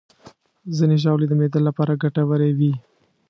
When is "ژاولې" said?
1.03-1.25